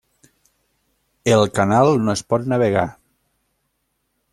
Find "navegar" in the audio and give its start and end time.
2.55-2.89